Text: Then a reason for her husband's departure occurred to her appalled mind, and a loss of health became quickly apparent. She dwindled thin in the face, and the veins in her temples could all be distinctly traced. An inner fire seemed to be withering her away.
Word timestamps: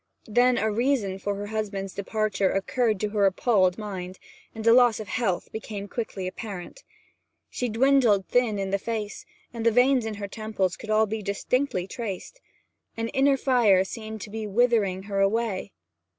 Then 0.25 0.57
a 0.57 0.71
reason 0.71 1.19
for 1.19 1.35
her 1.35 1.45
husband's 1.45 1.93
departure 1.93 2.51
occurred 2.51 2.99
to 3.01 3.09
her 3.09 3.27
appalled 3.27 3.77
mind, 3.77 4.17
and 4.55 4.65
a 4.65 4.73
loss 4.73 4.99
of 4.99 5.07
health 5.07 5.51
became 5.51 5.87
quickly 5.87 6.25
apparent. 6.25 6.83
She 7.51 7.69
dwindled 7.69 8.27
thin 8.27 8.57
in 8.57 8.71
the 8.71 8.79
face, 8.79 9.27
and 9.53 9.63
the 9.63 9.69
veins 9.69 10.07
in 10.07 10.15
her 10.15 10.27
temples 10.27 10.75
could 10.75 10.89
all 10.89 11.05
be 11.05 11.21
distinctly 11.21 11.85
traced. 11.85 12.41
An 12.97 13.09
inner 13.09 13.37
fire 13.37 13.83
seemed 13.83 14.21
to 14.21 14.31
be 14.31 14.47
withering 14.47 15.03
her 15.03 15.19
away. 15.19 15.71